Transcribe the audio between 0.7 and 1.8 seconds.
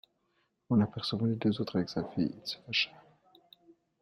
En apercevant les deux autres